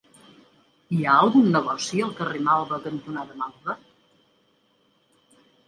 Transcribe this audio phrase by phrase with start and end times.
[0.95, 3.79] Hi ha algun negoci al carrer Malva cantonada Malva?